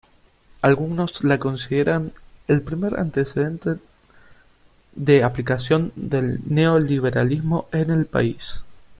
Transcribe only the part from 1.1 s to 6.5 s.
la consideran el primer antecedente de aplicación del